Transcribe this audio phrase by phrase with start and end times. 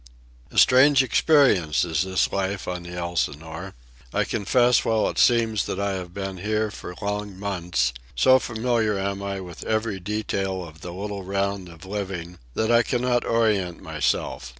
[0.49, 3.75] A strange experience is this life on the Elsinore.
[4.11, 8.97] I confess, while it seems that I have been here for long months, so familiar
[8.97, 13.79] am I with every detail of the little round of living, that I cannot orient
[13.83, 14.49] myself.